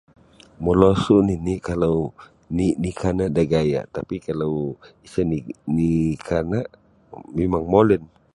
Molosu 0.63 1.15
nini 1.27 1.53
kalau 1.67 1.97
ni 2.55 2.67
ni 2.81 2.91
kana 3.01 3.25
da 3.35 3.43
gaya 3.51 3.81
tapi 3.95 4.15
kalau 4.27 4.53
isa 5.07 5.21
ni 5.29 5.37
ni 5.75 5.89
kana 6.27 6.59
mimang 7.37 7.65
molin 7.73 8.03